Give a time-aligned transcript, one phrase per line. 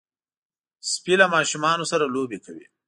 [0.91, 2.65] سپي له ماشومانو سره لوبې کوي.